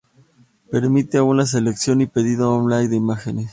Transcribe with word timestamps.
Permite 0.71 1.19
aún 1.19 1.37
la 1.37 1.45
selección 1.45 2.01
y 2.01 2.07
pedido 2.07 2.55
online 2.55 2.87
de 2.89 2.95
imágenes. 2.95 3.49